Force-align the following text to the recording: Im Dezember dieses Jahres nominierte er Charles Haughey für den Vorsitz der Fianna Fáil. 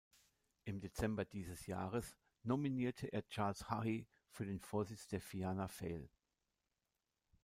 Im 0.65 0.79
Dezember 0.79 1.25
dieses 1.25 1.67
Jahres 1.67 2.17
nominierte 2.41 3.05
er 3.13 3.21
Charles 3.27 3.69
Haughey 3.69 4.07
für 4.31 4.47
den 4.47 4.59
Vorsitz 4.59 5.07
der 5.07 5.21
Fianna 5.21 5.67
Fáil. 5.67 6.09